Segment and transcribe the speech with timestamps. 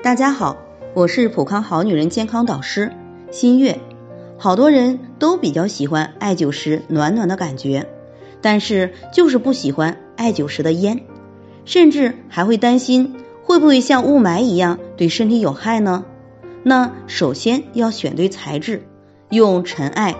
[0.00, 0.56] 大家好，
[0.94, 2.92] 我是普康好女人健康导师
[3.32, 3.80] 新月。
[4.38, 7.88] 好多人都比较喜欢艾灸时暖暖的感觉，
[8.40, 11.00] 但是就是不喜欢艾灸时的烟，
[11.64, 16.04] 甚至还会担心会不会像雾霾一样对身体有害呢？
[16.62, 18.84] 那首先要选对材质，
[19.30, 20.14] 用陈艾，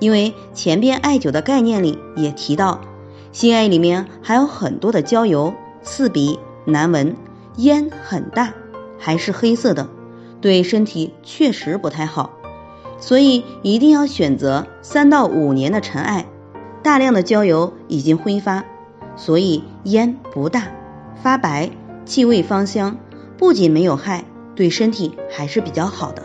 [0.00, 2.80] 因为前边艾灸的概念里也提到，
[3.30, 7.14] 新艾里面含有很多的焦油，刺鼻难闻，
[7.58, 8.52] 烟很大。
[9.04, 9.86] 还是黑色的，
[10.40, 12.30] 对身体确实不太好，
[12.98, 16.24] 所以一定要选择三到五年的陈艾。
[16.82, 18.64] 大量的焦油已经挥发，
[19.14, 20.68] 所以烟不大，
[21.22, 21.68] 发白，
[22.06, 22.96] 气味芳香，
[23.36, 26.22] 不仅没有害，对身体还是比较好的。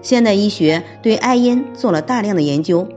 [0.00, 2.88] 现代医学对艾烟做了大量的研究，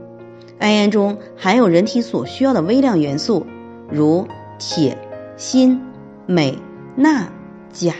[0.58, 3.46] 艾烟中含有人体所需要的微量元素，
[3.90, 4.26] 如
[4.58, 4.96] 铁、
[5.36, 5.78] 锌、
[6.24, 6.56] 镁、
[6.96, 7.28] 钠、
[7.70, 7.92] 钾、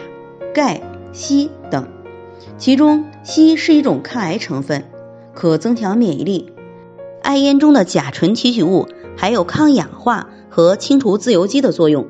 [0.55, 0.81] 钙。
[1.13, 1.89] 硒等，
[2.59, 4.85] 其中硒是一种抗癌成分，
[5.35, 6.53] 可增强免疫力。
[7.23, 12.09] 艾烟中的甲醇提取物还有抗氧化和清除自由基的作用。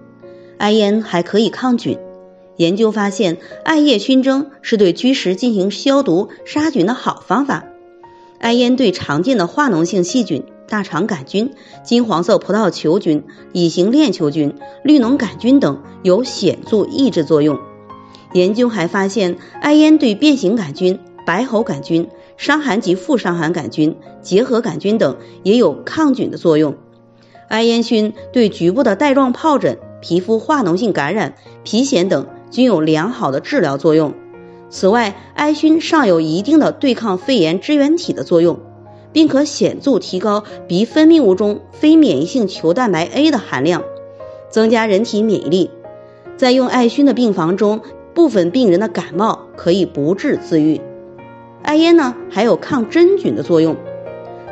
[0.57, 1.99] 艾烟还可以抗菌。
[2.57, 7.65] 研究发现，艾叶熏蒸是对居室进行消毒杀菌的好方法。
[8.39, 17.59] 艾烟对常见的化脓性细菌、大肠杆菌、金黄色葡萄球菌、乙型链球菌、绿脓杆菌等有显著抑制作用。
[18.33, 26.75] 研究还发现，艾烟对变形杆菌、白喉杆菌、伤寒及副伤寒杆菌、结核杆菌等也有抗菌的作用。
[27.49, 34.15] 艾烟熏对局部的带状疱疹、皮肤化脓性感染、皮癣等均有良好的治疗作用。
[34.71, 38.59] 此外，艾熏尚有一定的对抗肺炎支原体的作用，
[39.13, 43.83] 并可显著提高鼻分泌物中非免疫性球蛋白 A 的含量，
[44.49, 45.71] 增加人体免疫力。
[46.39, 47.83] 在用艾熏的病房中。
[48.15, 50.81] 部分病人的感冒可以不治自愈。
[51.63, 53.77] 艾烟呢还有抗真菌的作用。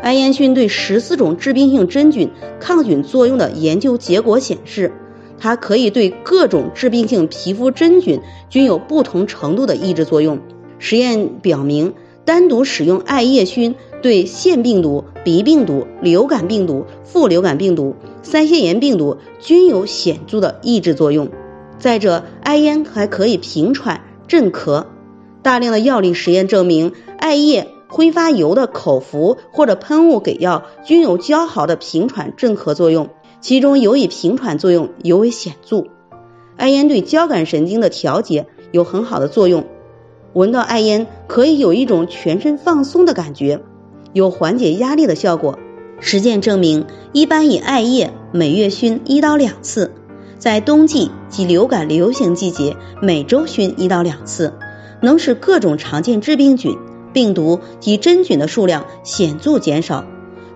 [0.03, 4.93] 艾烟熏对十四种致病性真菌抗菌作用的研究结果显示，
[5.39, 10.39] 它可以对各种致病性皮肤真菌均有不同程度的抑制作用。
[10.79, 11.93] 实验表明，
[12.25, 21.29] 单独使用艾叶熏对腺病毒、鼻病毒、流感病毒、副流感病毒、腮腺炎病毒均有显著的抑制作用。
[21.81, 24.85] 再者，艾烟还可以平喘镇咳。
[25.43, 33.09] 大量的药理实验证明，艾叶挥发油的口服或者喷雾给药均有较好的平喘镇咳作用，
[33.41, 35.85] 其中尤以平喘作用尤为显著。
[36.59, 39.65] 艾烟对交感神经的调节有很好的作用，
[40.35, 43.59] 闻到艾烟可以有一种全身放松的感觉，
[44.13, 45.59] 有缓解压力的效果。
[45.99, 49.93] 实践证明，一般以艾叶每月熏一到两次。
[50.41, 54.55] 在冬季及流感流行季节，每周熏一到两次，
[55.03, 56.79] 能使各种常见致病菌、
[57.13, 60.07] 病毒及真菌的数量显著减少，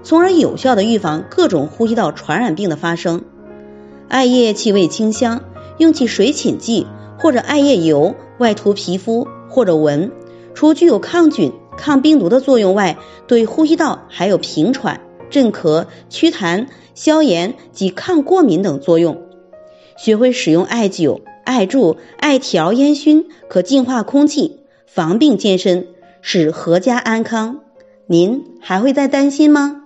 [0.02, 3.24] 从而有效的预防各种呼吸道传染病的发生。
[4.08, 5.42] 艾叶气味清香，
[5.76, 6.86] 用其水浸剂
[7.18, 10.12] 或者艾叶油外涂皮肤或者闻，
[10.54, 12.96] 除具有抗菌、抗病毒的作用外，
[13.26, 19.20] 对呼吸道还有平喘、镇咳、祛痰、消炎及抗过敏等作用。
[19.97, 25.87] 学会使用艾灸、艾柱、艾条烟熏，可净化空气，防病健身，
[26.21, 27.60] 使阖家安康。
[28.06, 29.83] 您还会再担心吗？